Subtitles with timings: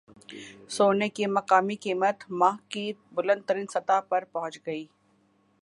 [0.69, 2.85] سونے کی مقامی قیمت ماہ کی
[3.13, 4.85] بلند ترین سطح پر پہنچ گئی